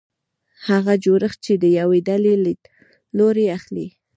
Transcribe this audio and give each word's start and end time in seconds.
هغه 0.67 0.93
جوړښت 1.03 1.39
چې 1.45 1.53
د 1.63 1.65
یوې 1.79 1.99
ډلې 2.07 2.33
لیدلوری 2.45 3.45
اخلي. 3.57 3.87